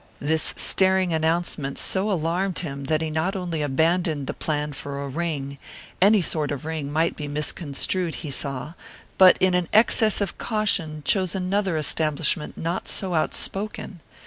This 0.19 0.55
staring 0.57 1.13
announcement 1.13 1.77
so 1.77 2.11
alarmed 2.11 2.57
him 2.57 2.85
that 2.85 3.01
he 3.03 3.11
not 3.11 3.35
only 3.35 3.61
abandoned 3.61 4.25
the 4.25 4.33
plan 4.33 4.73
for 4.73 4.99
a 5.03 5.07
ring 5.07 5.59
any 6.01 6.23
sort 6.23 6.49
of 6.49 6.65
ring 6.65 6.91
might 6.91 7.15
be 7.15 7.27
misconstrued, 7.27 8.15
he 8.15 8.31
saw 8.31 8.73
but 9.19 9.37
in 9.39 9.53
an 9.53 9.67
excess 9.71 10.19
of 10.19 10.39
caution 10.39 11.03
chose 11.05 11.35
another 11.35 11.77
establishment 11.77 12.57
not 12.57 12.87
so 12.87 13.13
outspoken. 13.13 13.99